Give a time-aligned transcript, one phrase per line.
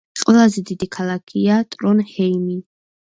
[0.19, 2.59] ყველაზე დიდი ქალაქია ტრონჰეიმი.